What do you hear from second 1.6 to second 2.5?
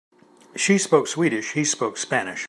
spoke Spanish.